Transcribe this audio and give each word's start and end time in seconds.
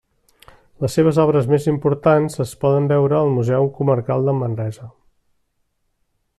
Les 0.83 0.95
seves 0.99 1.19
obres 1.23 1.49
més 1.51 1.67
importants 1.73 2.39
es 2.45 2.55
poden 2.65 2.89
veure 2.93 3.19
al 3.19 3.31
Museu 3.37 3.71
Comarcal 3.79 4.29
de 4.31 4.37
Manresa. 4.41 4.91